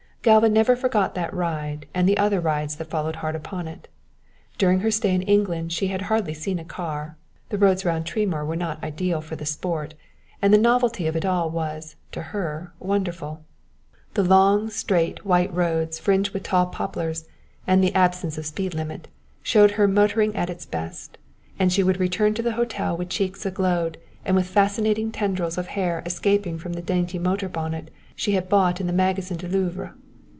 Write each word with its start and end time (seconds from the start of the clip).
Galva 0.23 0.49
never 0.49 0.75
forgot 0.75 1.15
that 1.15 1.33
ride 1.33 1.87
and 1.95 2.07
the 2.07 2.19
other 2.19 2.39
rides 2.39 2.75
that 2.75 2.91
followed 2.91 3.15
hard 3.25 3.35
upon 3.35 3.67
it. 3.67 3.87
During 4.59 4.81
her 4.81 4.91
stay 4.91 5.15
in 5.15 5.23
England 5.23 5.73
she 5.73 5.87
had 5.87 6.03
hardly 6.03 6.35
seen 6.35 6.59
a 6.59 6.63
car 6.63 7.17
the 7.49 7.57
roads 7.57 7.83
round 7.83 8.05
Tremoor 8.05 8.45
were 8.45 8.55
not 8.55 8.83
ideal 8.83 9.19
for 9.21 9.35
the 9.35 9.47
sport, 9.47 9.95
and 10.39 10.53
the 10.53 10.59
novelty 10.59 11.07
of 11.07 11.15
it 11.15 11.25
all 11.25 11.49
was, 11.49 11.95
to 12.11 12.21
her, 12.21 12.71
wonderful. 12.79 13.43
The 14.13 14.21
long, 14.23 14.69
straight, 14.69 15.25
white 15.25 15.51
roads 15.51 15.97
fringed 15.97 16.35
with 16.35 16.43
tall 16.43 16.67
poplars, 16.67 17.27
and 17.65 17.83
the 17.83 17.95
absence 17.95 18.37
of 18.37 18.45
speed 18.45 18.75
limit, 18.75 19.07
showed 19.41 19.71
her 19.71 19.87
motoring 19.87 20.35
at 20.35 20.51
its 20.51 20.67
best, 20.67 21.17
and 21.57 21.73
she 21.73 21.81
would 21.81 21.99
return 21.99 22.35
to 22.35 22.43
the 22.43 22.51
hotel 22.53 22.95
with 22.95 23.09
cheeks 23.09 23.43
aglow 23.43 23.89
and 24.23 24.35
with 24.35 24.45
fascinating 24.45 25.11
tendrils 25.11 25.57
of 25.57 25.65
hair 25.69 26.03
escaping 26.05 26.59
from 26.59 26.73
the 26.73 26.83
dainty 26.83 27.17
motor 27.17 27.49
bonnet 27.49 27.89
she 28.15 28.33
had 28.33 28.47
bought 28.49 28.79
in 28.79 28.85
the 28.85 28.93
Magasin 28.93 29.37
du 29.37 29.47
Louvre. 29.47 29.95